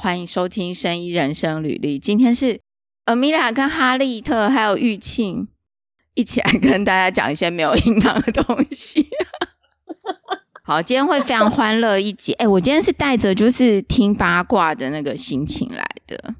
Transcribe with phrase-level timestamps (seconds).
[0.00, 1.98] 欢迎收听《生医人生履历》。
[2.00, 2.60] 今天是
[3.06, 5.48] Amelia 跟哈利特还有玉庆
[6.14, 9.08] 一起来跟大家讲一些没有营养的东西。
[10.62, 12.32] 好，今天会非常欢乐一集。
[12.34, 16.36] 哎，我今天是带着就是听八卦的那个心情来的。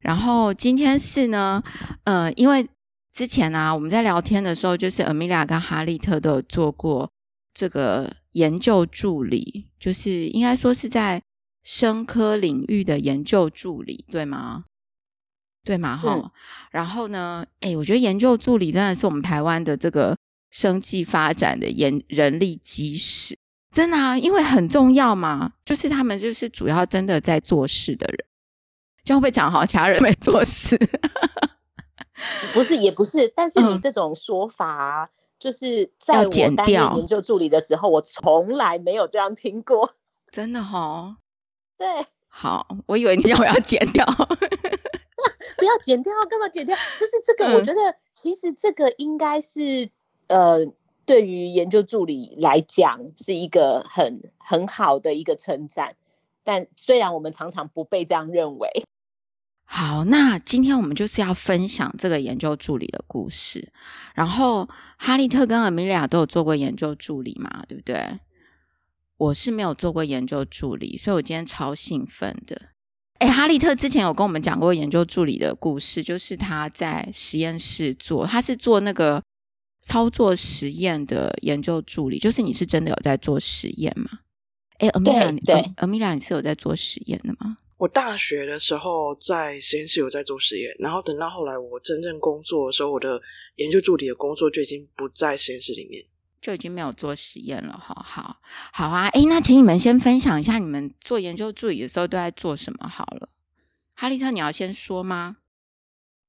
[0.00, 1.62] 然后今天是呢，
[2.02, 2.66] 呃，因为
[3.12, 7.08] 之前呢、啊，我们在聊天的时候，就是 Amelia 跟哈利特都有做过
[7.54, 11.22] 这个研究助理，就是应该说是在
[11.64, 14.66] 生科领域的研究助理，对吗？
[15.64, 15.96] 对吗？
[15.96, 16.30] 哈、嗯。
[16.70, 20.16] 然后呢，哎，我觉得研究助理真的是我们台湾的这个。
[20.50, 23.36] 生计发展的研人力基石，
[23.72, 28.24] 真的啊，因为很重要嘛，就是他们就是主要真的在做事的人，
[29.02, 30.78] 这样会讲好其他人没做事？
[32.54, 39.90] 不是，也不是，但是你这种说法，嗯、就是在我担任研究助理的时候，我从来没有这样听过，
[40.30, 41.16] 真的哈、哦。
[41.78, 41.86] 对，
[42.28, 44.04] 好，我以为你要我要剪掉，
[45.56, 46.76] 不要剪掉，干嘛剪掉？
[46.98, 49.90] 就是这个，我觉得其实这个应该是。
[50.26, 50.66] 呃，
[51.04, 55.96] 对于研究助理来讲，是一个很很好的一个称赞。
[56.42, 58.70] 但虽然我们常常不被这样认为。
[59.66, 63.70] 好，那今天我们就是要分享这个研究助理的故事。
[64.14, 68.18] 然后，哈利特跟阿米娅都有做过研究助理嘛，对不对？
[69.16, 72.70] 我是没有做过研究助理，所以我今天超兴奋的。
[73.18, 79.22] 哎，哈利特之前有跟我们讲过研究助理的故事，就是他在实验室做，他是做那个。
[79.86, 84.08] 操作实验的研究助理，就是你是真的有在做实验吗？
[84.78, 87.58] 哎，阿米拉，对，阿米拉，你是有在做实验的吗？
[87.76, 93.20] 我大学的时候在实验室有在做实验，然后等到后来我真正工作的时候，我的
[93.56, 96.02] 研究助理的工作就已经不在实验室里面，
[96.44, 97.72] 就已经没有做实验了。
[97.82, 98.36] 好好
[98.70, 103.30] 好啊，哎，那请你们先分享一下你们做研究助理的时候都在做什么好了。
[103.94, 105.38] 哈利特，你要先说吗？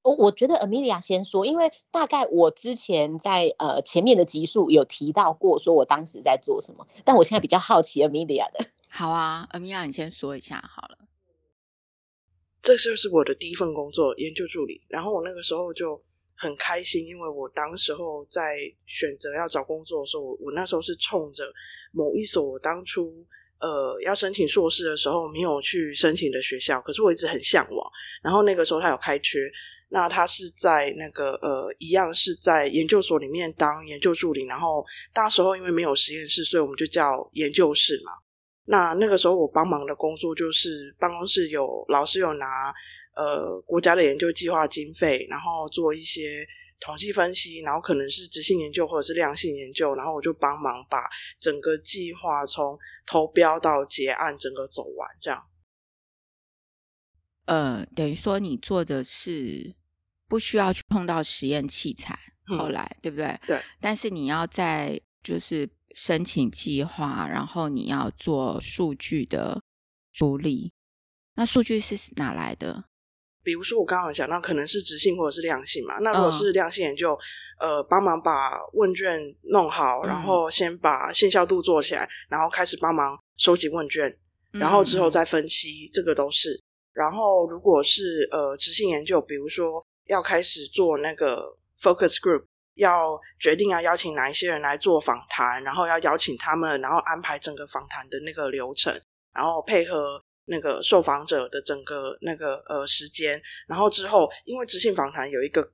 [0.03, 8.65] 我我觉得 Amelia 先说，因为大概我之前在呃前面的集数有提到过，说我当时在做什么，但我现在比较好奇 Amelia 的。
[8.87, 10.99] 好啊，Amelia 你先说一下好了。
[12.61, 14.81] 这就是我的第一份工作，研究助理。
[14.87, 16.01] 然后我那个时候就
[16.35, 21.51] 很开心，因为我当时候在选择要找工作的时候，我我那时候是冲着
[21.91, 23.25] 某一所我当初
[23.59, 27.91] 呃要申请硕士的时候没有去申请的学校，可是我一直很向往。
[28.21, 29.39] 然后那个时候他有开缺。
[29.87, 38.11] 那他是在那个呃，一样是在研究所里面当研究助理，然后当时候因为没有实验室，所以我们就叫研究室嘛。
[38.65, 42.73] 那那个时候我帮忙的工作就是办公室有老师有拿
[43.15, 46.45] 呃国家的研究计划经费，然后做一些
[46.79, 50.99] 统计分析，然后可能是质性研究或者是量性研究，然后我就帮忙把
[51.39, 55.41] 整个计划从投标到结案整个走完这样。
[57.45, 59.75] 呃，等于说你做的是
[60.27, 62.17] 不需要去碰到实验器材，
[62.51, 63.39] 嗯、后来对不对？
[63.45, 63.61] 对。
[63.79, 69.61] 但是你要在就是申请计划，然后你要做数据的
[70.11, 70.73] 处理。
[71.35, 72.85] 那数据是哪来的？
[73.45, 75.99] 比如说我刚刚讲，到可能是直性或者是量性嘛。
[75.99, 77.17] 那如果是量性研究，
[77.59, 84.17] 嗯、呃，帮忙把问卷弄好，然后先把线效度做起来，然后开始帮忙收集问卷，
[84.51, 86.59] 然后之后再分析，嗯、这个都是。
[86.91, 91.45] 然后，如果是呃直性研究，比如说要开始做那个
[91.79, 92.43] focus group，
[92.75, 98.91] 要决定要邀请哪一些人来做访谈，然后要邀请他们，然后安排整个访谈的那个流程，
[99.33, 105.71] 然后配合那个受访者的整个那个呃时间，然后之后，因为质性访谈有一个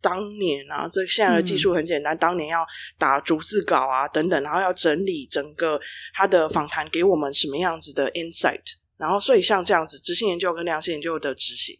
[0.00, 2.66] 当年啊，这现在的技术很简单，嗯、当年要
[2.98, 5.80] 打逐字稿啊等等，然后要整理整个
[6.14, 8.76] 他的访谈给我们什么样子的 insight。
[8.96, 11.78] 然后，所以像这样子，质性研究跟量性研究的执行，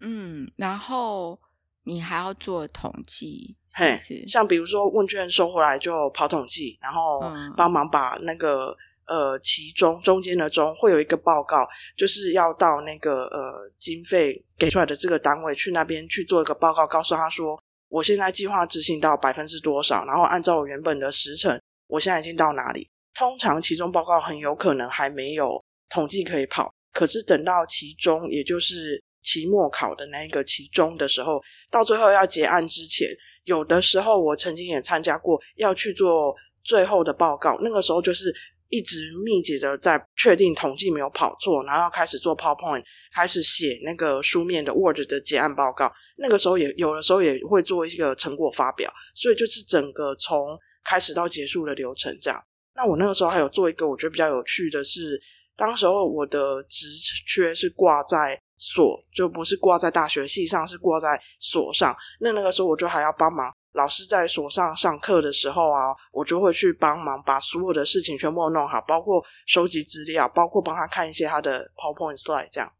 [0.00, 1.40] 嗯，然后
[1.84, 7.22] 你还要做统计，嘿，像比如说问卷收回来就跑统计，然后
[7.56, 22.88] 帮忙把那个、嗯、呃其中中间的中会有一个报告，就是要到那个呃经费给出来的这个单位去那边去做一个报告，告诉他说我现在计划执行到百分之多少，然后按照我原本的时程，我现在已经到哪里？
[23.14, 25.62] 通常其中报告很有可能还没有。
[25.88, 33.06] 统计可以跑，可是等到其中，也就是期末考的那个期中的时候，到最后要结案之前，
[33.44, 37.56] 有的时候我曾经也参加过，要去做最后的报告。
[37.60, 38.34] 那个时候就是
[38.68, 42.82] 一直密集的在确定统计没有跑错，然后开始做 PowerPoint，
[43.14, 45.92] 开始写那个书面的 Word 的结案报告。
[46.16, 52.42] 那个时候也有的时候也会做一个成果发表，所以就是整个从开始到结束的流程这样。
[52.74, 55.20] 那我那个时候还有做一个我觉得比较有趣的是。
[55.58, 56.86] 当时候我的职
[57.26, 61.96] 缺是挂在所，就不是挂在大学系上，是挂在所上。
[62.20, 72.72] 那那个时候我就还要帮忙老师在所上上课的时候啊，我就会去帮忙把所有的事情全部弄好，包括收集资料，包括帮他看一些他的 PowerPoint slide，这样。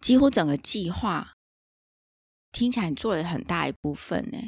[0.00, 1.34] 几乎整个计划
[2.50, 4.38] 听起来你做了很大一部分呢。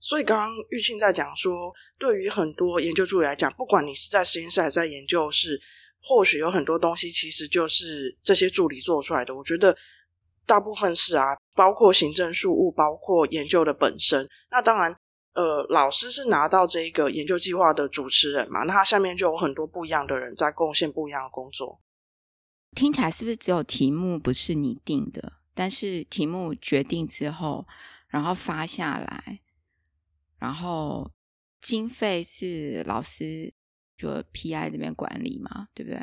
[0.00, 5.60] 所以刚刚玉庆在讲说，对于很多研究助理来讲，不管你是在实验室还是在研究室，
[6.02, 9.34] 或许有很多东西其实就是这些助理做出来的。
[9.34, 9.76] 我觉得
[10.46, 11.24] 大部分是啊，
[11.58, 14.28] 包括行政事务，包括研究的本身。
[14.48, 14.94] 那当然，
[15.34, 21.80] 呃，老师是拿到这个研究计划的主持人嘛，那他下面就有很多不一样的人在贡献不一样的工作。
[22.76, 25.32] 听起来是不是只有题目不是你定的？
[25.52, 27.66] 但是题目决定之后，
[28.06, 29.40] 然后发下来。
[30.38, 31.10] 然后
[31.60, 33.52] 经费是老师
[33.96, 35.98] 就 PI 这边管理嘛，对不对？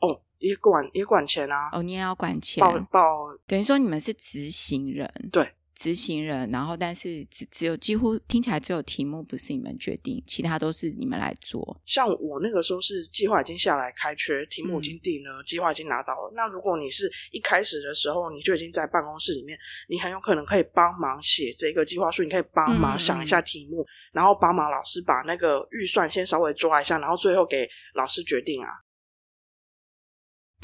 [0.00, 1.70] 哦，也管也管钱啊。
[1.72, 2.60] 哦，你也要管钱。
[2.60, 5.10] 报报，等于说你们是执行人。
[5.32, 5.54] 对。
[5.74, 11.80] 执行人，然后但是只只有几乎听起来只有题目不是你们决定，其他都是你们来做。
[11.86, 16.32] 像我那个时候是计划已经下来开缺，题目已经定了，嗯、计划已经拿到了。
[16.34, 19.56] 那如果你是一开始的时候你就已经在办公室里面，
[19.88, 28.68] 你很有可能可以帮忙写这个计划书，你可以帮忙想一下题目，嗯、然后帮忙老师把那个预算先稍微抓一下，然后最后给老师决定啊。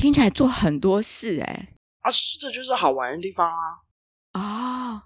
[0.05, 1.69] 听起来做很多事哎、欸，
[2.01, 3.81] 啊，这就是好玩的地方啊。
[4.35, 5.01] 哦，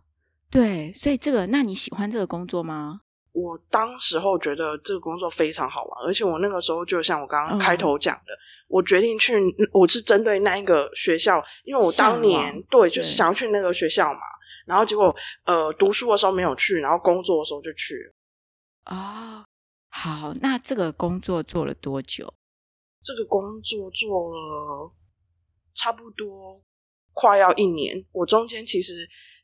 [0.50, 3.02] 对，所以这个，那你喜欢这个工作吗？
[3.30, 9.34] 我当时候觉得这个工作非常好玩，而且我那个时候就像我刚刚开头讲的，嗯、我决定去，
[9.72, 14.20] 我是针对那一个学校，因为我当年对就是想要去那个学校嘛，
[14.66, 15.14] 然后结果
[15.44, 18.96] 呃读书的时候没有去，然后工作的时候就去了。
[18.96, 19.44] 哦，
[19.90, 22.34] 好，那这个工作做了多久？
[23.02, 24.92] 这个工作做了
[25.74, 26.60] 差不多。
[27.20, 28.92] 快要一年，我中间其实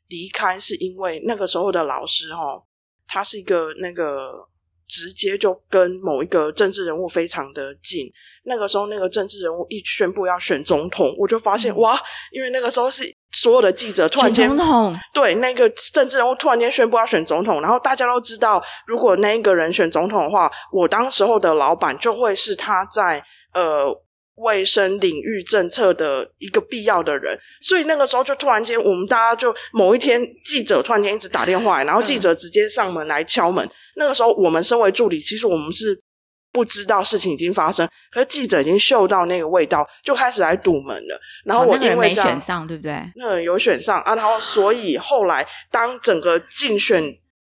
[0.07, 2.63] 离开是因为那个时候的老师哦，
[3.05, 4.47] 他是一个那个
[4.87, 8.09] 直接就跟某一个政治人物非常的近。
[8.45, 11.99] 那个时候那个政治人物一宣布要选总统，我就发现、嗯、哇，
[12.31, 23.21] 因为那个时候是所有的记者突然间，总统对那个政治人物突然间宣布要选总统，然后大家都知道，如果那一个人选总统的话，我当时候的老板就会是他在
[23.55, 24.05] 呃。
[24.37, 33.65] 卫生领域政策的一个必要的人，所以那个时候就突然间，我们大家就某一天，记者突然间一直打电话来，然后记者直接上门来敲门。
[33.65, 35.97] 嗯、那个时候，我们身为助理，其实我们是
[36.51, 41.17] 不知道事情已经发生，可是记者已经嗅到那个味道，就开始来堵门了。
[41.45, 43.01] 然后我因为这样，哦、那个、没选上，对不对？
[43.15, 47.01] 那个有选上啊，然后所以后来当整个竞选，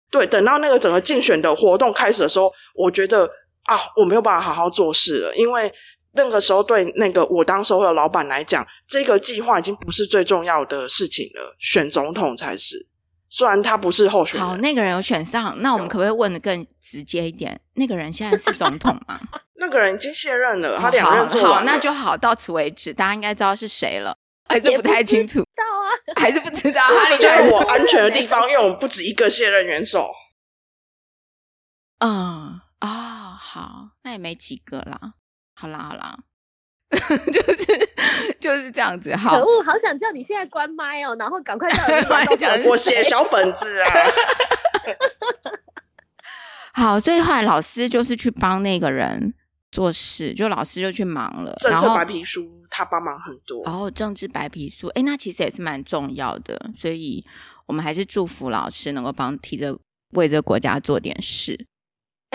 [0.08, 3.28] 对，等到那个整个竞选的活动开始的时候，我觉得
[3.64, 5.72] 啊，我没有办法好好做事了，因为。
[6.16, 12.88] 那个时候，对那个我当时候的老板来讲，这个计划已经不是最重要的事情了，选总统才是。
[13.28, 17.60] 虽然他不是候选人，好，那个人有选上，那我们可不可以问的更直接一点？
[17.74, 19.20] 那个人现在是总统吗？
[19.58, 21.56] 那个人已经卸任了，他两任做完了。
[21.56, 22.94] 好，好，那就好，到此为止。
[22.94, 24.16] 大家应该知道是谁了，
[24.48, 25.40] 还是不太清楚？
[25.40, 25.88] 知道啊，
[26.20, 26.82] 还是不知道？
[27.08, 30.08] 这就是我安全的地方，因为我们不止一个卸任元首。
[31.98, 35.14] 嗯啊、哦，好，那也没几个啦。
[35.58, 36.14] 好啦好啦，
[37.32, 37.64] 就是
[38.38, 39.16] 就是这样子。
[39.16, 41.66] 好，可恶，好想叫你现在关麦哦，然后赶快
[42.36, 43.90] 叫我 写小本子啊。
[46.74, 49.32] 好，所以后来老师就是去帮那个人
[49.72, 51.54] 做事，就老师就去忙了。
[51.58, 57.24] 政策白皮书他帮忙很多，然后政治白皮书，哎，那其实也是蛮重要的，所以
[57.64, 59.74] 我们还是祝福老师能够帮替着
[60.10, 61.66] 为这个国家做点事。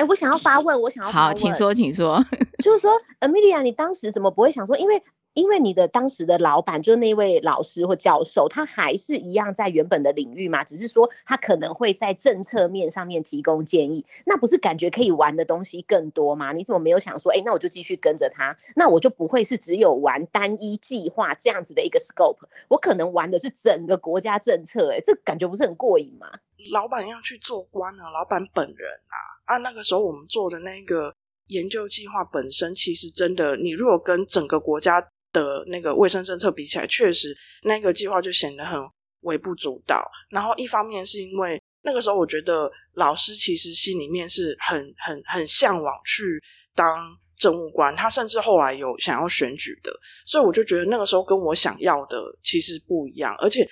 [0.02, 1.12] 哎，我想要发问，我想要。
[1.12, 2.26] 好，请说，请说。
[2.58, 5.00] 就是说，Amelia，你当时怎么不会想说，因为
[5.36, 16.52] 因为你的当时的老板就是那位老师或教授，他还是一样在原本的领域嘛，只是说他可能会在政策面上面提供建议，那不是感觉可以玩的东西更多吗？
[16.52, 26.28] 你怎么没有想说，哎，那我就继续跟着他，那我就不会是只有玩单一计划这样子的一个 scope，我可能玩的是整个国家政策，哎，这感觉不是很过瘾吗？
[26.72, 29.18] 老板要去做官啊，老板本人啊，
[29.54, 31.14] 啊，那个时候我们做的那个
[31.48, 35.02] 研究计划本身，其实真的，你如果跟整个国家
[35.34, 38.80] 的那个卫生政策比起来，确实那个计划就显得很
[39.22, 40.04] 微不足道。
[40.30, 46.42] 然后一方面是因为那个时候，我觉得老师其实心里面是很很很向往去
[46.76, 49.92] 当政务官，他甚至后来有想要选举的，
[50.26, 53.70] 所以我就觉得那个时候跟我想要的其实不一样，而且。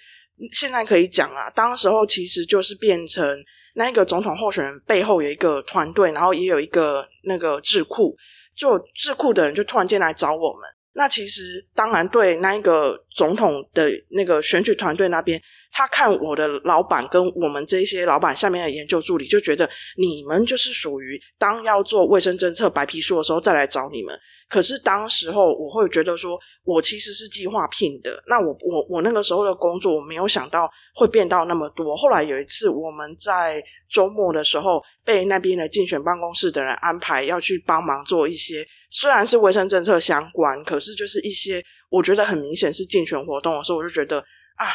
[0.54, 3.38] 现在可以讲啊，当时候其实就是变成
[3.76, 8.16] 那一个总统候选人背后有一个团队，然后也有一个那个智库，
[8.56, 10.62] 就智库的人就突然间来找我们。
[10.94, 15.42] 那其实当然对那一个总统的那个选举团队那边，
[15.72, 24.20] 他看我的老板跟我们这些老板下面的研究助理，就觉得你们就是属于当要做卫生政策白皮书的时候再来找你们。
[24.50, 28.22] 可是当时候我会觉得说，我其实是计划聘的。
[28.28, 31.96] 那我我我那个时候的工作，我没有想到会变到那么多。
[31.96, 44.18] 后来有一次我们在周末的时候，被那边的竞选办公室的人安排要去帮忙做一些，虽然是卫生政策相关，可是就是一些我觉得很明显是竞选活动的时候，我就觉得
[44.56, 44.66] 啊，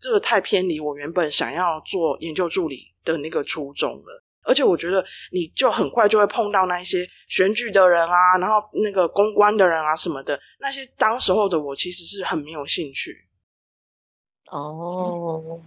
[0.00, 4.24] 这个太偏离我原本想要做研究助理的那个初衷了。
[4.44, 13.28] 而且我觉得，你就很快就会碰到那一些选举的人啊，然后那个公关的人啊什么的，那些当时候的我其实是很没有兴趣。
[14.50, 15.60] 哦。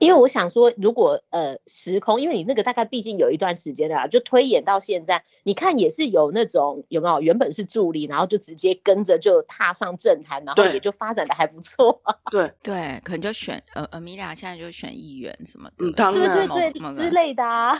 [0.00, 12.00] 因为我想说，如果呃时空，因为你那个大概毕竟有一段时间了，就推演到现在，你看也是有那种有没有原本是助理，然后就直接跟着就踏上政坛，然后也就发展的还不错。
[12.32, 17.78] 对对，可能就选呃呃米娅现在就选议员什么的，嗯，当然对对对之类的啊。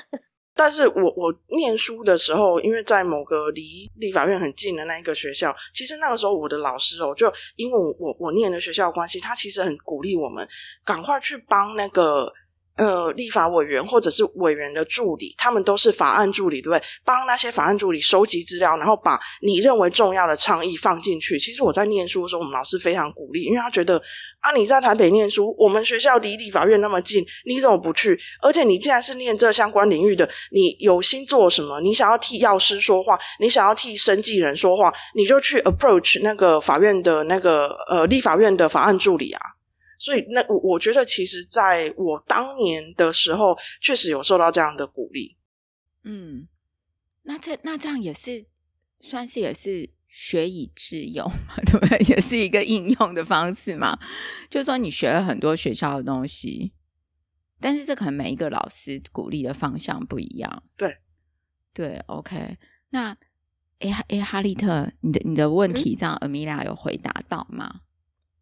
[0.54, 10.46] 但是我我念书的时候，因为在某个离立法院很近的那一个学校，其实那个时候我的老师哦，就因为我我念的学校关系，他其实很鼓励我们
[10.84, 12.32] 赶快去帮那个。
[12.80, 16.82] 呃，立法委员或者是委员的助理，他们都是法案助理，对不对？
[17.04, 21.38] 帮那些法案助理收集资料，然后把你认为重要的倡议放进去。
[21.38, 24.00] 其实我在念书的时候，我们老师非常鼓励，因为他觉得
[24.40, 28.18] 啊，你在台北念书，我们学校离立法院那么近，你怎么不去？
[28.40, 31.82] 而且你既然是念这相关领域的，你有心做什么？
[31.82, 39.40] 你想要替药师说话，你想要替生计人说话，你就去 approach 那个法院的那个呃立法院的法案助理啊。
[40.00, 45.36] 所以，那我我觉得，其实在我当年的时候，确实有受到这样的鼓励。
[46.04, 46.48] 嗯，
[47.24, 48.46] 那这那这样也是
[48.98, 51.98] 算是也是学以致用嘛， 对不对？
[52.08, 53.98] 也是一个应用的方式嘛。
[54.48, 56.72] 就是说，你学了很多学校的东西，
[57.60, 60.62] 但是这可能每一个老师鼓励的方向不一样。
[60.78, 60.96] 对，
[61.74, 62.56] 对，OK。
[62.88, 63.10] 那，
[63.80, 67.82] 哎哎，哈利特，你的你的问题，这样 Amelia 有回答到吗？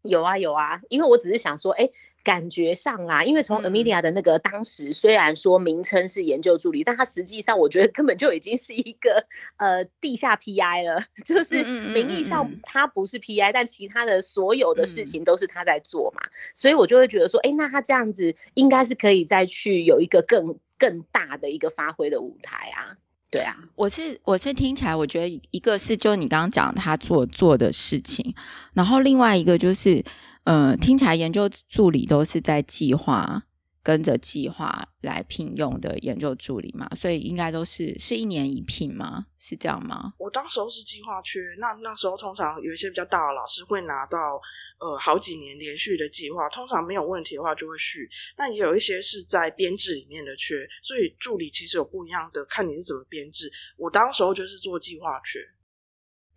[0.09, 1.89] 有啊有啊，因为我只是想说，哎，
[2.23, 9.25] 感觉上啦，因为从 Amelia 的那个当时虽然说名称是研究助理，嗯、但他实际上我觉得根本就已经是一个
[9.57, 22.97] 呃地下 PI 了， 就是名义上他不是 PI，、嗯、但其他的所有的事情都是他在做嘛，嗯、所以我就会觉得说，哎，那他这样子应该是可以再去有一个更更大的一个发挥的舞台啊。
[23.31, 28.33] 对啊，我是我是听起来，我觉得一个是就你刚刚讲他做做的事情，
[28.73, 30.03] 然后另外一个就是，
[30.45, 33.43] 呃，听起来研究助理都是在计划
[33.81, 39.25] 跟着计划来聘用的研究助理嘛，所以应该都是是一年一聘吗？
[39.37, 40.13] 是这样吗？
[40.17, 44.39] 我当时候是计划缺，那那时候通常有一些比较大的老师会拿到。
[44.81, 48.09] 呃，好几年连续的计划，通常没有问题的话就会续。
[48.37, 53.51] 那也有一些是在编制里面的缺，所以助理其实有不一样的，看你是怎么编制。
[53.75, 55.45] 我当时候就是做计划缺。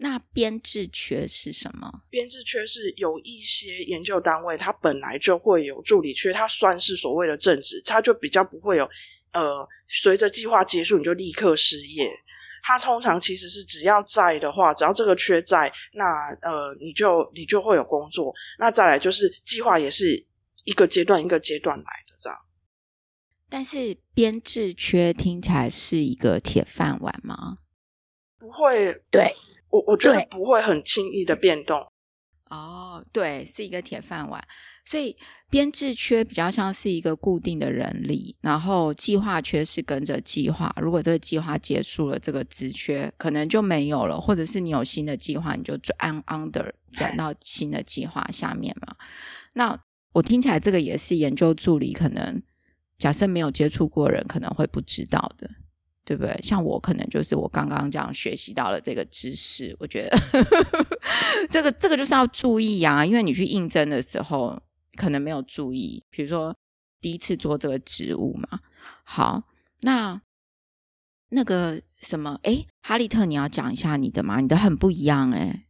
[0.03, 2.03] 那编制缺是什么？
[2.11, 8.85] 编制缺是有一些研究单位，它本来就会有助理缺，它算是所谓的正职，它就比较不会有
[9.33, 12.11] 呃，随着计划结束你就立刻失业。
[12.65, 16.05] 它通常其实是只要在的话，只要这个缺在，那
[16.43, 18.35] 呃你就你就会有工作。
[18.59, 20.27] 那再来就是计划也是
[20.65, 22.37] 一个阶段一个阶段来的这样。
[23.49, 27.59] 但是编制缺听起来是一个铁饭碗吗？
[28.39, 29.33] 不会，对，
[29.73, 31.85] 我我觉得不会很轻易的变动。
[32.51, 34.47] 哦，对，是一个铁饭碗。
[34.85, 35.17] 所以
[35.49, 40.75] 编制缺比较像是一个固定的人力，然后计划缺是跟着计划。
[40.83, 48.95] 如果这个计划结束了，这个职缺可能就没有了，或者是你有新的计划，你就转 under 转到新的计划下面嘛。
[49.55, 49.79] 那
[50.13, 52.43] 我听起来这个也是研究助理，可能
[52.99, 55.49] 假设没有接触过人，可能会不知道的，
[56.05, 56.39] 对不对？
[56.43, 60.19] 像我可能就是我刚刚这样学习到了这个知识，我觉得
[61.51, 64.61] 这个这个就是要注意啊，因为你去应征的时候。
[64.95, 66.55] 可能没有注意，比如说
[67.01, 68.61] 第一次做这个职务嘛。
[69.05, 69.45] 好，
[69.81, 70.21] 那
[71.31, 74.41] 那个什么，哎，哈利特，你要讲一下你的吗？
[74.41, 75.65] 你的很不一样哎，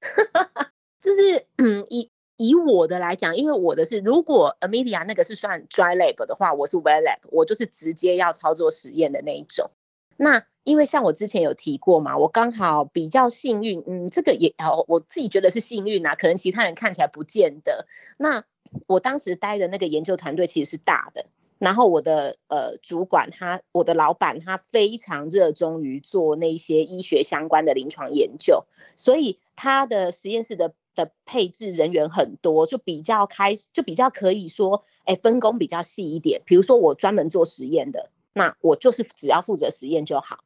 [1.00, 9.70] 就是嗯，以以我的来讲，因为我的是，如果 Amelia 那个是算 dry lab 的话，我是 wet lab，我就是直接要操作实验的那一种。
[10.18, 17.86] 那因为像我之前有提过嘛，我刚好比较幸运，嗯，这个也好，我自己觉得是幸运啊，可能其他人看起来不见得。
[18.18, 18.44] 那
[18.86, 21.26] 我当时待的那个研究团队其实是大的，
[21.58, 28.64] 然后我的呃主管他，我的老板他非常热衷于做那些医学相关的临床研究，
[28.96, 36.42] 所以他的实验室的的配置人员很多，就比较开，就比较可以说，哎，分工比较细一点。
[36.44, 40.40] 比如说我专门做实验的，那我就是只要负责实验就好。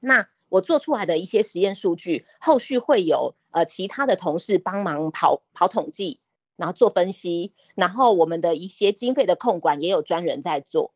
[0.00, 6.20] 那我做出来的一些实验数据，后续会有呃其他的同事帮忙跑跑统计。
[6.56, 10.92] 然后做分析，然后我们的一些经费的控管也有专人在做，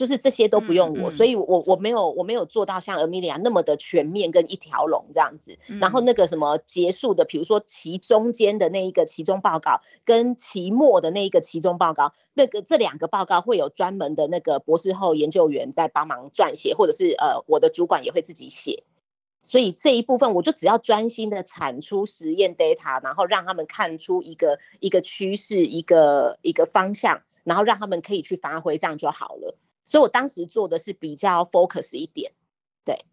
[0.00, 5.58] 就是这些都不用我，嗯嗯、所以我我没有我没有做到像 Amelia 那么的全面跟一条龙这样子。
[5.68, 18.84] 嗯、然后那个什么结束的，比如说期中间的那一个期中报告，跟期末的那一个期中报告，那个这两个报告会有专门的那个博士后研究员在帮忙撰写，或者是呃我的主管也会自己写。
[19.42, 29.58] 所以这一部分我就只要专心的产出实验 data，然后让他们看出一个一个趋势，一个一个方向，然后让他们可以去发挥，这样就好了。
[29.84, 32.32] 所以我当时做的是比较 focus 一点，
[32.84, 33.04] 对。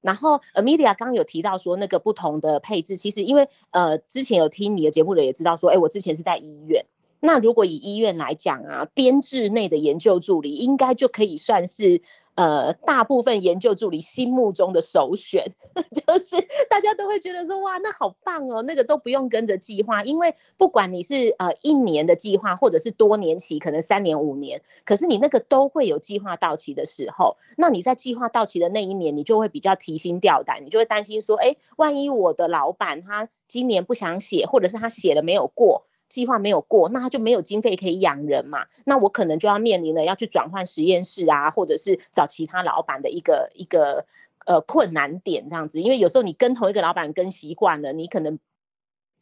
[0.00, 6.86] 然后 Amelia 刚刚有提到说那个不同的配置，其实因为呃之前有听你的节目的也知道说，哎，我之前是在医院。
[7.24, 12.02] 那如果以医院来讲啊，编制内的研究助理应该就可以算是。
[12.36, 15.52] 呃，大部分研究助理心目中的首选，
[15.94, 35.84] 就是大家都会觉得说，哇，那好棒哦，那个都不用跟着计划，因为不管你是呃一年的计划，或者是多年期，可能三年五年，可是你那个都会有计划到期的时候，那你在计划到期的那一年，你就会比较提心吊胆，你就会担心说，哎，万一我的老板他今年不想写，或者是他写了没有过。
[36.08, 38.66] 计划没有过，那他就没有经费可以养人嘛？
[38.84, 44.06] 那我可能就要面临了要去转换实验室啊，或者是找其他老板的一个一个
[44.46, 45.80] 呃困难点这样子。
[45.80, 48.38] 因为有时候你跟同一个老板跟习惯了，你可能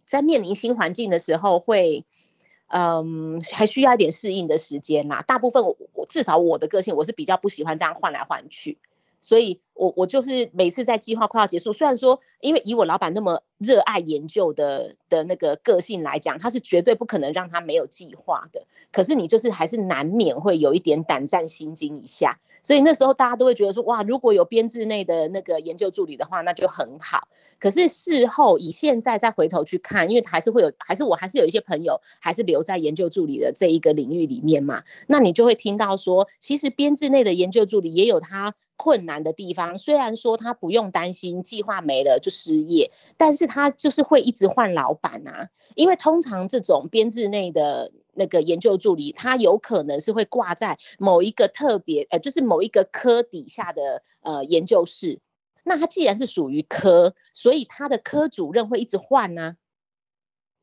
[0.04, 2.04] 在面临新环境的时候会，
[2.68, 5.22] 嗯，还需要一点适应的时间啦。
[5.22, 8.78] 大部分我至少我的个性我是比较不喜欢这样换来换去。
[9.24, 18.64] 所以，我我就是每次在计划快要结束，虽然说，因为以我老板那么热爱研究的的那个个性来讲，他是绝对不可能让他没有计划的。
[18.92, 22.38] 可是你就是还是难免会有一点胆战心惊一下。
[22.62, 27.26] 所以那时候大家都会觉得说，哇，如果有编制内的那个研究助理的话，那就很好。
[27.58, 38.54] 可是事后以现在再回头去看，因为还是会有，还是我还是有一些朋友还是留在研究助理的这一个领域里面嘛，那你就会听到说，其实编制内的研究助理也有他。
[38.74, 45.48] 困难的地方，虽然说他不用担心计划没了就失业，但是他就是会一直换老板啊。
[45.74, 55.20] 因为通常这种编制内的那个研究助理，他有可能是会挂在某一个特别呃，就是某一个科底下的呃研究室。
[55.64, 59.56] 那他既然是属于科，所以他的科主任会一直换呢、啊，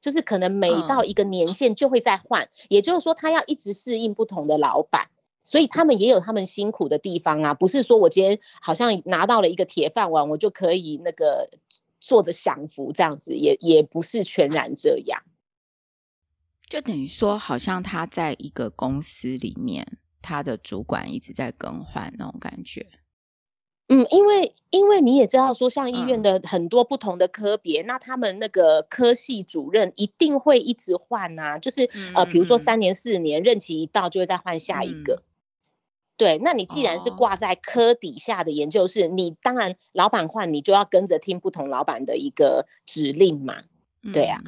[0.02, 5.10] 就是可能每到一个年限就会再换，嗯、也就是说他要一直适应不同的老板。
[5.44, 11.50] 所以他们也有他们辛苦的地方啊，不是说我今天好像拿到了一个铁饭碗，我就可以那个
[12.00, 15.22] 坐着享福这样子，也也不是全然这样。
[16.68, 22.86] 就等于说，好像他在一个公司里面，他的主管一直在更换那种感觉。
[23.88, 35.16] 嗯，因为因为你也知道说，像医院的很多不同的科别，嗯、那他们那个科系主任一定会一直换啊，就是、嗯、呃，比如说三年四年任期一到，就会再换下一个。
[35.16, 35.24] 嗯
[36.20, 43.64] 对，那你既然是挂在科底下的研究室，哦、你当然老板换，你就要跟着听不同老板的一个指令嘛。
[44.04, 44.42] 嗯、对啊，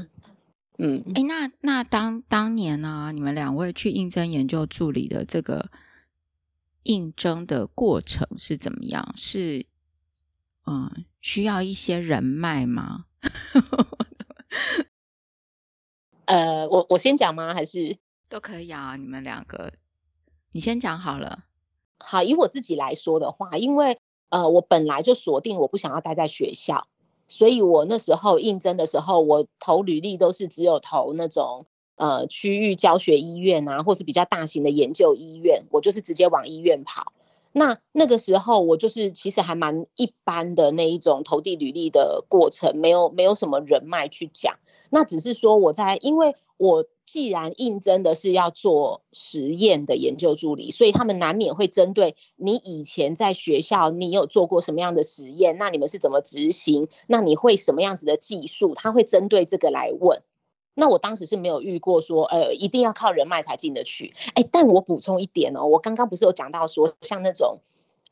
[0.78, 5.72] 嗯，哎，那那当当年呢、啊，你们两位去应征研究助理的这个
[6.84, 9.14] 应征的过程是怎么样？
[9.16, 9.66] 是
[10.66, 13.06] 嗯，需要一些人脉吗？
[16.26, 17.54] 呃，我我先讲吗？
[17.54, 18.98] 还是都可以啊？
[18.98, 19.72] 你们两个，
[20.52, 21.46] 你先讲好了。
[22.04, 23.98] 好，以我自己来说的话，因为
[24.30, 26.88] 呃，我本来就锁定我不想要待在学校，
[27.28, 37.14] 所以我那时候应征的时候，我投履历都是只有投那种呃区域教学医院啊，或是比较大型的研究医院，我就是直接往医院跑。
[37.54, 44.58] 那那个时候我就是其实还蛮一般的那一种投递履历的过程，没有没有什么人脉去讲。
[44.90, 60.24] 那只是说我在，因为我既然应征的是要做实验的研究助理，所以他们难免会针对你以前在学校你有做过什么样的实验，那你们是怎么执行，那你会什么样子的技术，他会针对这个来问。
[60.74, 64.14] 那我当时是没有遇过说，呃，一定要靠人脉才进得去。
[64.36, 67.60] 哎，但我补充一点哦，我刚刚不是有讲到说，像那种，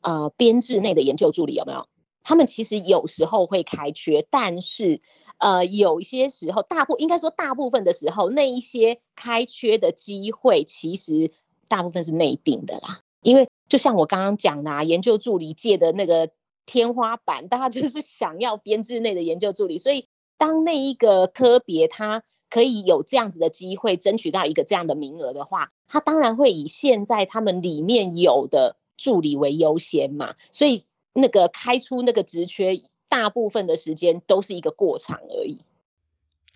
[0.02, 1.86] 呃，编制内的研究助理有没有？
[2.22, 5.00] 他们其实有时候会开缺，但是，
[5.40, 11.32] 呃，有一些时候，大部应该说大部分的时候，那一些开缺的机会其实
[11.66, 13.00] 大部分是内定的啦。
[13.22, 16.30] 因为就像我刚刚讲的，啊，研究助理界的那个
[16.66, 30.34] 天花板，大家就 是想要编制内的研究助理，所以当那一个科别他可以有这样子的机会争取到一个这样的名额的话，他当然会以现在他们里面有的助理为优先嘛。
[30.52, 32.78] 所以那个开出那个职缺，
[33.10, 35.62] 大部分的时间都是一个过场而已。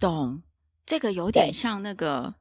[0.00, 0.42] 懂，
[0.86, 2.36] 这个有点像那个，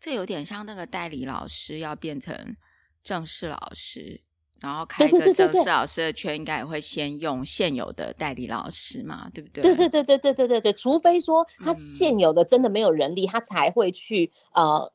[0.00, 2.56] 这有点像那个代理老师要变成
[3.02, 4.22] 正式老师。
[4.62, 9.62] 然后开个正式老师的圈，应该也会先用现有的代理老师嘛，对不对？
[9.62, 14.92] 对对对对对对对对，除非说他现有的真的没有人力，嗯、他才会去呃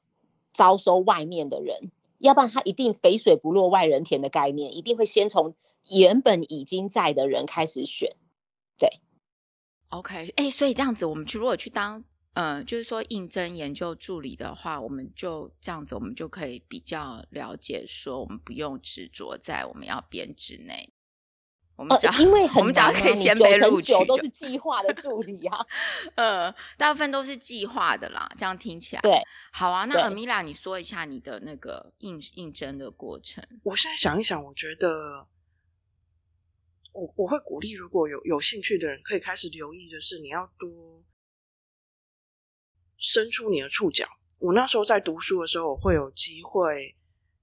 [0.54, 1.90] 招收外面的人，
[2.20, 5.56] 要不然他一定肥水不落外人田的概念，一定会先从
[5.90, 8.16] 原本已经在的人开始选。
[8.78, 8.90] 对
[9.90, 12.04] ，OK，哎，所以这样子，我们去如果去当。
[12.38, 20.92] 嗯、呃，就是说应征研究助理的话，我们就这样子，我们就可以比较了解，说我们不用执着在我们要编制内。
[21.78, 25.66] 我们只要、呃、因为很、啊、我们只要可以先被录取，都是计划的助理啊。
[26.16, 29.02] 呃，大部分都是计划的啦，这样听起来。
[29.02, 29.22] 对，
[29.54, 29.86] 好啊。
[29.86, 33.42] 那 Amila，你说一下你的那个应应征的过程。
[33.64, 35.26] 我现在想一想，我觉得
[36.96, 40.70] 我我会鼓励，如果有有兴趣的人，可以开始留意的是，你要多。
[42.98, 44.08] 伸出你的触角。
[44.40, 46.96] 我那时候在读书的时候，我会有机会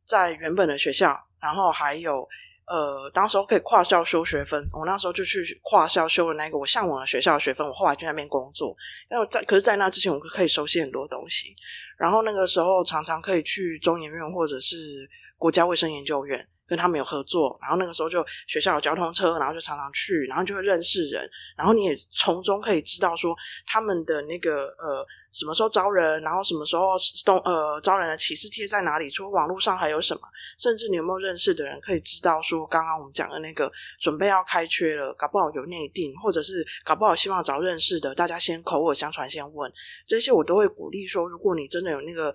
[0.07, 2.27] 在原本的学校，然后还有
[2.67, 4.67] 呃，当时候可以跨校修学分。
[4.73, 7.67] 我那时候就去跨校修了那个我向往的学校的学分。
[7.67, 8.75] 我后来就在那边工作，
[9.11, 11.55] 因为在可是，在那之前，我可以熟悉很多东西。
[11.99, 16.49] 然后那个时候，常常可以去中研院或者是国家卫生研究院。
[16.73, 26.93] 跟他们有合作，然后那个时候就学校有交通车，然后就常常去，然后就会认识人，然后你也从中可以知道说他们的那个呃什么时候招人，然后什么时候
[27.25, 30.21] 动呃招人的启示贴在哪里，除了网络上还有什么，
[30.59, 39.71] 甚至你有没有认识的人可以知道说刚刚我们讲的那个准备要开缺了，搞不好有内定，或者是搞不好希望找认识的，大家先口耳相传先问，
[40.07, 42.35] 这些我都会鼓励说，如果你真的有那个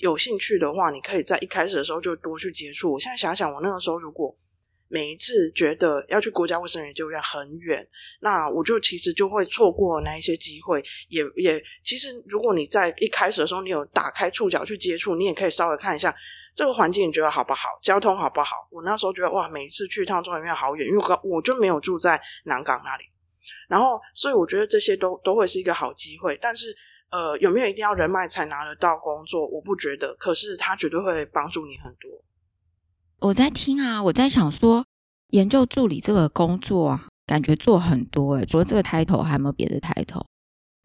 [0.00, 2.92] 有兴趣的话，你可以在一开始的时候就多去接触。
[2.92, 3.62] 我现在想想我。
[3.62, 4.36] 那个时候，如果
[4.92, 7.88] 每一次觉得要去国家卫生研究院很远，
[8.20, 10.82] 那我就其实就会错过那一些机会。
[11.08, 16.14] 也也，其实如果你在一开始的时候，你有打开触角去接触，你也可以稍微看一下
[16.54, 17.70] 这个环境，你觉得好不好？
[17.80, 18.68] 交通好不好？
[18.70, 23.04] 我那时候觉得哇，每一次去一趟中研院好远，因为我我就没有住在南港那里。
[23.68, 26.38] 然后，所以我觉得这些都都会是一个好机会。
[26.40, 26.66] 但是，
[27.10, 29.46] 呃，有没有一定要人脉才拿得到工作？
[29.48, 30.14] 我不觉得。
[30.16, 32.10] 可是，他绝对会帮助你很多。
[33.24, 34.84] 我在听啊，我在想说，
[35.28, 40.24] 研究助理这个工作啊，感觉做很多诶，除了这个 title，还有没有别的 title？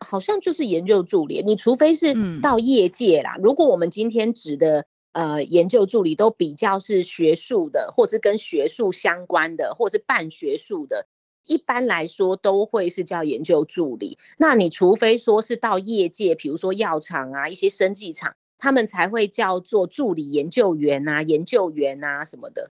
[0.05, 3.33] 好像就是研究助理，你除非是到业界啦。
[3.37, 11.07] 嗯、如果我们今天指的呃研究助理都比较是学术的，或是跟学术相关的，或是半学术的，
[11.43, 14.19] 一般来说都会是叫研究助理。
[14.37, 18.35] 那你除非说是到业界，比如说药厂啊，一些生技厂。
[18.57, 22.71] 他们才会叫做助理研究员啊，研究员啊什么的。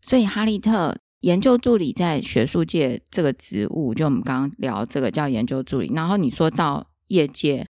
[0.00, 5.90] 所以哈利特研究助理在学术界这个职务，就我们刚刚聊这个叫研究助理。
[5.94, 7.66] 然后你说到业界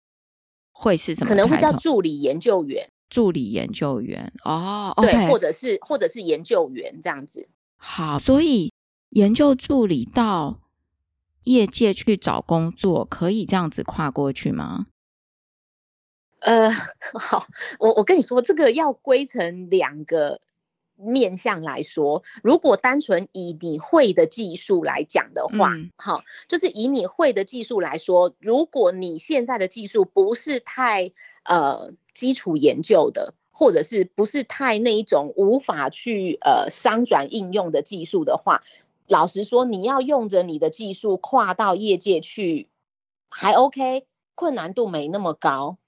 [0.72, 1.28] 会是什么？
[1.28, 2.90] 可能会叫助理研究员。
[3.08, 7.48] 助理研究员哦，对，okay、或者是或者是研究员这样子。
[7.76, 8.72] 好，所以
[9.10, 10.58] 研究助理到
[11.44, 14.86] 业界去找工作，可以这样子跨过去吗？
[16.46, 16.70] 呃，
[17.18, 17.44] 好，
[17.80, 20.40] 我我跟你说，这个要归成两个
[20.94, 22.22] 面向来说。
[22.40, 31.10] 如果单纯以你会的技术来讲的话，嗯、好，就是以你会的技术来说，如果你现在的技术不是太
[31.42, 38.62] 呃基础研究的，或者是不是太那一种无法去呃商转应用的技术的话，
[39.08, 42.68] 老实说，你要用着你的技术跨到业界去，
[43.28, 44.06] 还 OK，
[44.36, 45.78] 困难度没那么高。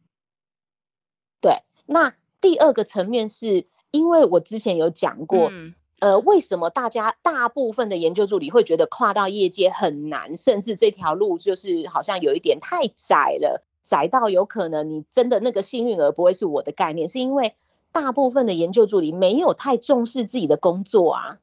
[1.40, 17.54] 对，那第二个层面是因为我之前有讲过，嗯、呃，为什么大家大部分的研究助理会觉得跨到业界很难，甚至这条路就是好像有一点太窄了，窄到有可能你真的那个幸运儿不会是我的概念，是因为
[17.92, 21.38] 大部分的研究助理没有太重视自己的工作啊。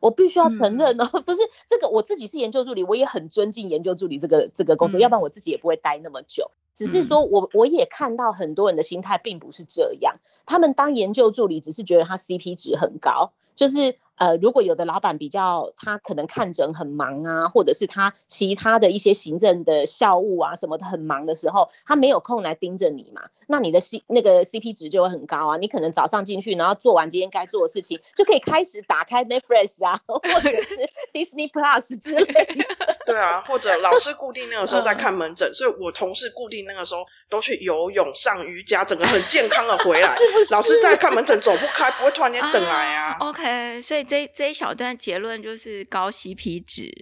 [0.00, 6.50] 我必须要承认哦，嗯、 不是这个，我自己是研究助理，我也很尊敬研究助理这个这个工作，嗯、要不然我自己也不会待那么久。
[6.74, 13.96] 只是说我我也看到很多人的心态并不是这样，他们当研究助理只是觉得他 CP 值很高，就是。
[14.16, 25.56] 呃，如果有的老板比较，他可能看诊很忙啊，或者是他其他的一些行政的校务啊什么的很忙的时候，他没有空来盯着你嘛，那你的 C 那个 CP 值就会很高啊。
[25.56, 32.93] 你可能早上进去，然后做完今天该做的事情，就可以开始打开 Netflix 啊，或者是 Disney Plus 之类的。
[33.04, 40.16] 对啊，或者老师固定那个时候在看门诊，所以我同事固定那个时候都去游泳、上瑜伽，整个很健康的回来。
[40.50, 43.16] 老师在看门诊走不开，不会突然间等来啊。
[43.18, 44.04] Uh, OK，所以。
[44.04, 46.92] 这这一小段结论就是高 CP 值，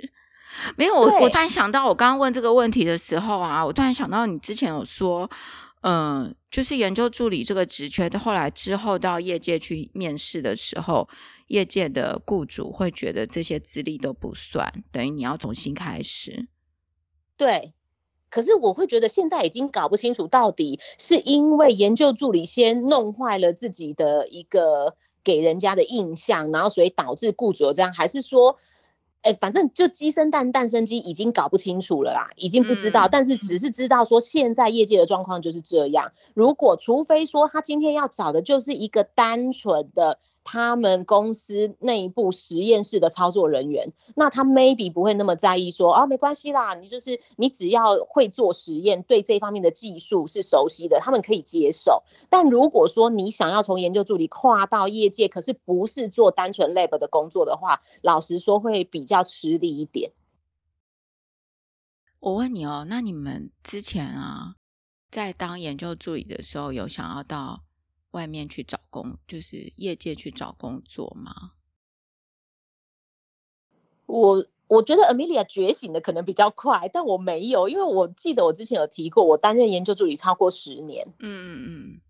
[0.76, 5.28] 没有我我突然想到，我刚刚问这个问题的时候啊，我突然想到你之前有说，
[5.82, 11.08] 嗯、就是研究助理这个职缺，后来之后到业界去面试的时候，
[11.46, 16.48] 业界的雇主会觉得这些资历都不算，等于你要重新开始。
[17.36, 17.72] 对，
[18.30, 24.96] 可是我会觉得现在已经搞不清楚，到底是因为研究助理先弄坏了自己的一个。
[25.24, 28.58] 给人家的印象，然后所以导致雇主这样，还是说，
[29.22, 36.12] 哎，反正就鸡生蛋，蛋生鸡，已经搞不清楚了啦，已经不知道，嗯、但是只是知道说现在业界的状况就是这样。
[36.34, 40.18] 如果除非说他今天要找的就是一个单纯的。
[40.44, 52.02] 他们公司内部实验室的操作人员，那他 maybe 不会那么在意说，啊，没关系啦，你就是你只要会做实验，对这方面的技术是熟悉的，他们可以接受。
[52.28, 60.12] 但如果说你想要从研究助理跨到业界，可是不是做单纯 lab 的工作的话，老实说会比较吃力一点。
[62.18, 64.56] 我问你哦，那你们之前啊，
[65.10, 67.62] 在当研究助理的时候，有想要到？
[68.12, 71.52] 外面去找工，就是业界去找工作吗？
[74.06, 81.08] 我我觉得 Amelia 觉醒的可能比较快，但我没有，因为我记得我之前有提过，我担任研究助理超过十年。
[81.18, 82.00] 嗯嗯嗯。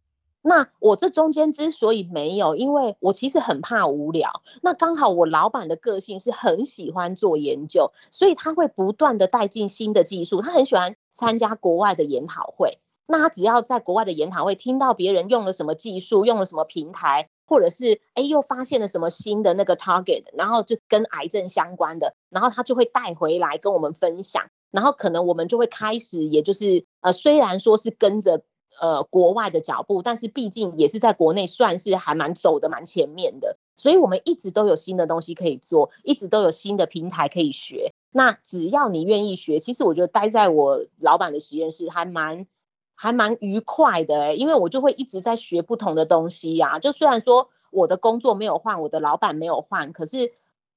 [0.44, 4.42] 那我这中间之所以没有，因为我其实很怕无聊。
[4.60, 12.80] 那刚好我老板的个性是很喜欢做研究，所以他会不断的带进新的技术，他很喜欢参加国外的研讨会。
[13.12, 28.42] 那他只要在国外的研讨会听到别人用了什么技术，用了什么平台，或者是哎又发现了什么新的那个 target，然后就跟癌症相关的，然后他就会带回来跟我们分享，然后可能我们就会开始，也就是呃虽然说是跟着
[28.80, 37.92] 呃国外的脚步，但是毕竟也是在国内算是还蛮走的蛮前面的，所以我们一直都有新的东西可以做，一直都有新的平台可以学。
[38.10, 42.46] 那只要你愿意学，其实我觉得待在我老板的实验室还蛮。
[42.94, 46.78] 还蛮愉快的欸，因为我就会一直在学不同的东西呀。
[46.78, 50.32] 就虽然说我的工作没有换，我的老板没有换，可是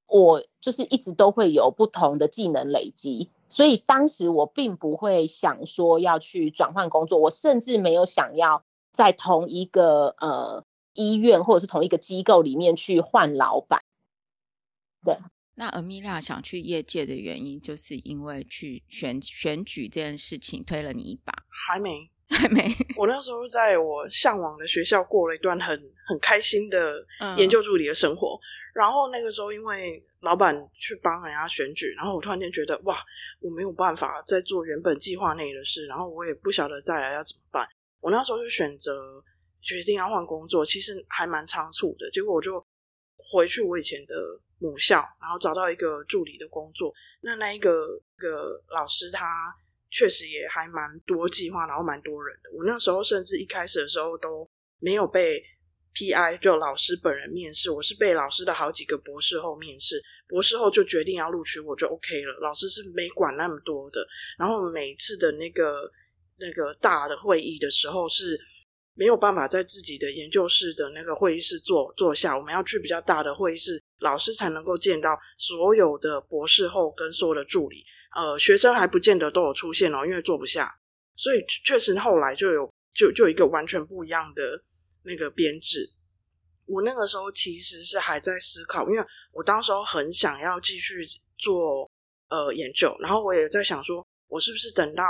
[0.06, 3.30] 我就是一直都会有不同的技能累积。
[3.48, 13.82] 所以当时我并不会想说要去转换工作，我甚至没有想要在同一个呃医院或者是同一个机构里面去换老板。
[15.04, 15.16] 对，
[15.56, 22.10] 那 Amelia 想去业界的原因，就是因为去选选举这件事情推了你一把，还没。
[22.28, 22.60] 还没，
[22.96, 26.96] 我那时候在我向往的学校过了一段很很开心的
[27.36, 28.42] 研究助理的生活，嗯、
[28.74, 32.98] 然后那个时候因为老板去帮人家选举，然后我突然间觉得哇，
[33.38, 37.64] 我没有办法再做原本计划内的事，然后我也不晓得再来要怎么办，
[38.00, 39.22] 我那时候就选择
[39.62, 42.60] 决定要换工作，其实还蛮仓促的，结果我就
[43.16, 44.16] 回去我以前的
[44.58, 49.54] 母校，然后找到一个助理的工作，那那一个个老师他。
[49.88, 52.50] 确实也还蛮多计划，然后蛮多人的。
[52.52, 54.46] 我那时候甚至一开始的时候都
[54.80, 55.42] 没有被
[55.94, 62.34] PI 就老师本人面试，我是被老师的好几个博士后面试，博士后就决定要录取我就 OK 了。
[62.42, 64.06] 老师是没管那么多的。
[64.36, 65.90] 然后每次的那个
[66.38, 68.38] 那个大的会议的时候是
[68.92, 73.80] 没有办法在自己的研究室的那个会议室坐坐下，我们要去比较大的会议室。
[73.98, 80.72] 老师才能够见到所有的博士后跟所有的助理，呃，学生还不见得都有出现哦，因为坐不下，
[81.14, 84.42] 所以确实后来就有就就一个完全不一样的
[85.02, 85.90] 那个编制。
[86.66, 91.06] 我那个时候其实是还在思考，因为我当时候很想要继续
[91.38, 91.90] 做
[92.28, 95.04] 呃研究，然后我也在想说，我是不是等到。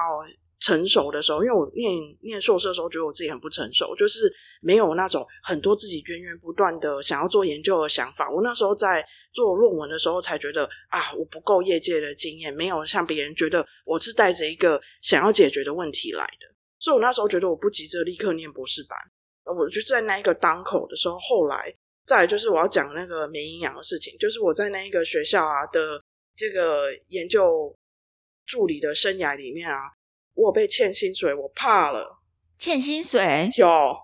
[0.58, 1.92] 成熟的时候，因为我念
[2.22, 8.30] 念硕士的时候，觉得我自己很不成熟，就是没有那种很多自己源源不断的想要做研究的想法。
[8.32, 16.46] 我那时候在做论文的时候，才觉得啊，我不够业界的经验，没有像别人觉得我是带着一个想要解决的问题来的。
[16.78, 18.98] 所以我那时候觉得我不急着立刻念博士班。
[19.44, 21.72] 我就在那一个当口的时候，后来
[22.06, 26.02] 再就是我要讲那个没营养的事情，就是我在那一个学校啊的
[26.34, 27.76] 这个研究
[28.46, 29.95] 助理的生涯里面啊。
[30.36, 32.20] 我被欠薪水，我怕了。
[32.58, 33.96] 欠薪水有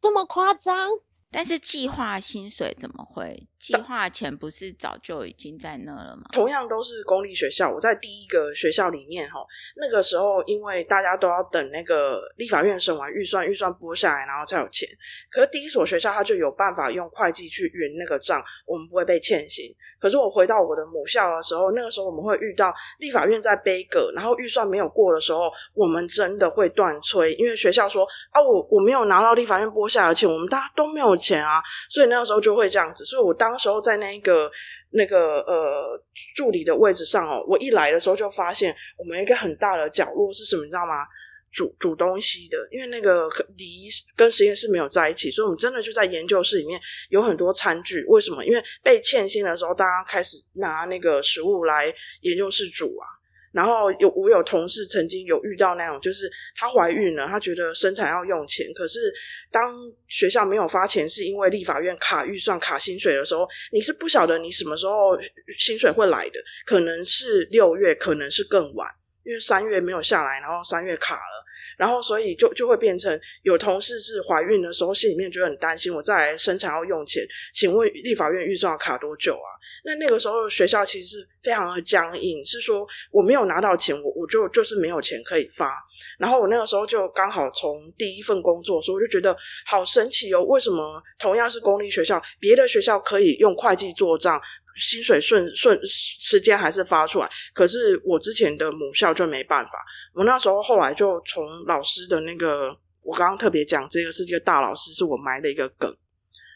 [0.00, 0.88] 这么夸张？
[1.30, 3.46] 但是计划薪水怎么会？
[3.66, 6.22] 计划钱不是早就已经在那了吗？
[6.30, 14.88] 同样都是公立学校，我在第一个学校里面哈，那个时候因为大家都要等那个立法院审完预算，预算拨下来，然后才有钱。
[15.28, 19.74] 可是第一所学校他就有办法用会计去匀那个账，我们不会被欠薪。
[19.98, 33.04] 可是我回到我的母校的时候，那个时候我们会遇到立法院在杯葛，然后预算没有过的时候，我们真的会断催，因为学校说啊，我我没有拿到立法院拨下来的钱，我们大家都没有钱啊，所以那个时候就会这样子。
[33.06, 34.50] 所以我当时候在那个
[34.90, 36.00] 那个呃
[36.34, 41.06] 助理的位置上哦，我一来的时候就发现我们一个很大的角落是什么，你知道吗？
[41.52, 48.04] 煮煮东西的，因为那个离跟实验室没有在一起，所以我们真的就在研究室里面有很多餐具。
[48.08, 48.44] 为什么？
[48.44, 51.90] 因为被欠薪的时候，大家开始拿那个食物来
[52.20, 53.15] 研究室煮啊。
[53.52, 59.12] 然后有我有同事曾经有遇到那种，就是她怀孕了，她觉得生产要用钱，可是
[59.50, 59.74] 当
[60.08, 65.18] 学校没有发钱，是因为立法院卡预算、卡薪水的时候，你是不晓得你什么时候
[65.58, 68.88] 薪水会来的，可能是六月，可能是更晚。
[69.24, 71.44] 因为三月没有下来，然后三月卡了，
[71.76, 79.48] 然后所以就就会变成有同事是怀孕的时候，心里面就很担心，我再来生产要用钱，请问立法院预算要卡多久啊？
[79.84, 85.74] 那那个时候学校其实是非常的僵硬，是说我没有拿到钱，我我就就是没有钱可以发。
[86.18, 89.36] 然后我那个时候就刚好从第一份工作，所以我就觉得
[89.66, 94.40] 好神奇哦，为什么同样是公立学校，别的学校可以用会计做账？
[94.76, 99.72] 薪水顺顺时间还是发出来，可是我之前的母校就没办法。
[100.12, 102.68] 我那时候后来就从老师的那个，
[103.02, 105.90] 我刚刚特别讲这个是一个大老师，是我埋的一个梗，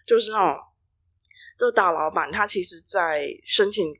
[0.07, 0.57] 就是哦，
[1.59, 3.93] 这大老板他其实在申请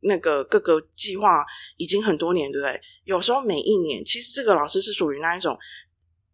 [0.00, 1.44] 那个各个计划
[1.76, 2.80] 已经很多年，对不对？
[3.04, 5.58] 有时候每一年，其实这个老师是属于那一种。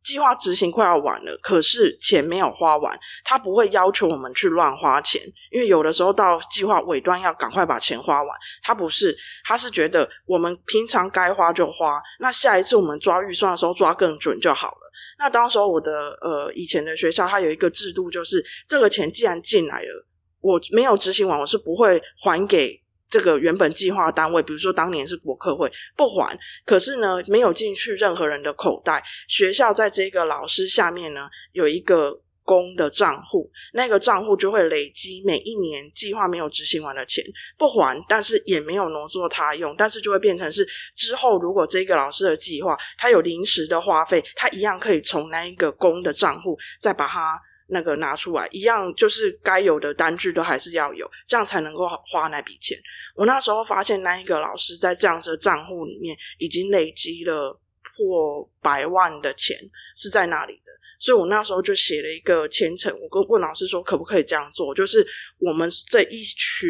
[0.03, 8.39] 计划执行快要完了，可是钱没有花完，他不会要求我们去乱花钱，因为有的时候到计划尾端要赶快把钱花完。
[8.63, 14.93] 他不是，他是觉得我们平常该花就花，那下一次我们抓预算的时候抓更准就好了。
[15.19, 20.07] 那当时候我的呃以前的学校，它有一个制度，就是这个钱既然进来了，
[20.41, 22.83] 我没有执行完，我是不会还给。
[23.11, 29.03] 这个原本计划单位，比如说当年是国科会不还，可是呢没有进去任何人的口袋。
[29.27, 37.25] 学校在这个老师下面呢有一个公的账户，那个账户就会累积每一年计划没有执行完的钱
[37.59, 47.40] 不还，但是也没有挪作他用，但是就会变成是之后如果这个老师的计划他有临时的花费，他一样可以从那一个公的账户再把它。
[47.71, 52.79] 那个拿出来一样，就是该有的单据都还是要有，这样才能够花那笔钱。
[53.15, 57.59] 我那时候发现，那一个老师在这样子的账户里面已经累积了
[57.97, 59.57] 破百万的钱，
[59.97, 60.73] 是在那里的。
[60.99, 64.75] 所以我那时候就写了一个签程，我跟问老师说，可不可以这样做？
[64.75, 65.07] 就是
[65.39, 66.69] 我们这一群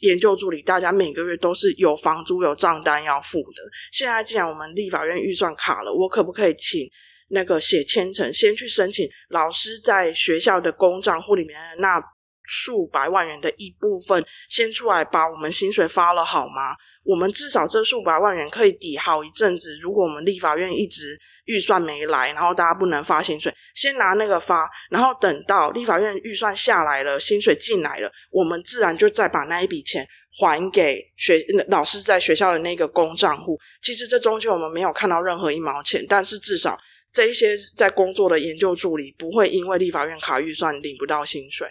[0.00, 3.62] 研究助理，大家每个月都是有房租、有账单要付的。
[3.92, 6.90] 现在既然我们立法院预算卡了，我可不可以请？
[7.30, 12.00] 那个写签呈，先去申请老师在学校的公账户里面那
[12.42, 16.74] 数百万元的一部分，先出来把我们薪水发了好吗？
[17.04, 19.78] 我们至少这数百万元可以抵好一阵子。
[19.80, 30.04] 如果我们立法院一直预算没来，然后大家不能发薪水，先拿那个发，然后等到立法院预算下来了，薪水进来了，我们自然就再把那一笔钱
[30.40, 33.56] 还给学老师在学校的那个公账户。
[33.80, 36.76] 其实这中间我们没有看到任何一毛钱，但是至少。
[37.12, 41.68] 这一些在工作的研究助理不会因为立法院卡预算领不到薪水。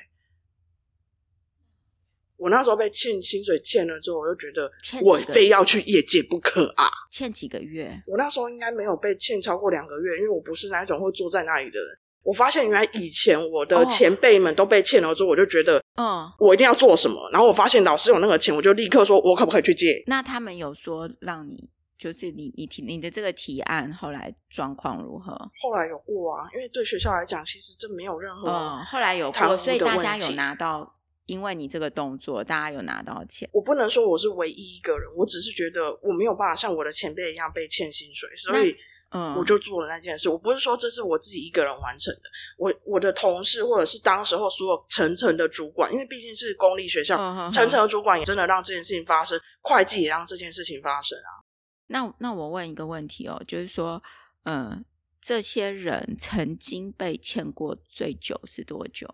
[2.35, 4.71] 我那时候被欠薪水欠了之后，我就觉得
[5.01, 6.87] 我非要去业界不可啊！
[7.11, 8.01] 欠几个月？
[8.07, 11.99] 我那时候应该没有被欠超过两个月，因为我不是那种会坐在那里的人。
[12.23, 17.29] 我发现原来以前我的前辈们都被欠了之后，我就觉得，嗯，我一定要做什么。
[17.31, 20.01] 然后我发现老师有那个钱，我就立刻说，我可不可以去借？
[20.07, 21.69] 那他们有说让你？
[21.99, 25.33] 就是你你提你的这个提案后来状况如何？
[25.61, 33.49] 后来有过啊，因为对学校来讲，其实这没有任何嗯，后来有过，所以大家有拿到，因为你这个动作，大家有拿到钱。
[33.51, 38.73] 我不能说我是唯一一个人，我只是觉得我没有办法像我的前辈一样被欠薪水，所以
[39.11, 40.29] 嗯，我就做了那件事。
[40.29, 42.21] 嗯、我不是说这是我自己一个人完成的，
[42.57, 47.17] 我我的同事或者是当时候所有层层的主管，因为毕竟是公立学校，
[47.51, 51.43] 层层的主管也真的让这件事情发生，会计也让这件事情发生啊。
[51.91, 54.01] 那那我问一个问题哦，就是说，
[54.43, 54.85] 嗯，
[55.19, 59.07] 这些人曾经被欠过最久是多久？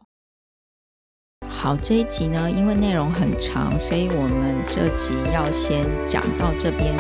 [1.49, 6.97] 好，这一集呢，因为内容很长，所以我们这集要先讲到这边，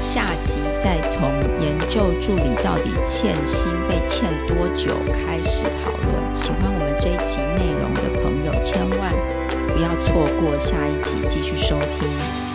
[0.00, 0.56] 下集。
[0.82, 1.22] 再从
[1.60, 6.34] 研究助理到底欠薪被欠多久开始讨论。
[6.34, 9.12] 喜欢我们这一集内容的朋友，千万
[9.66, 12.45] 不要错过下一集，继续收听。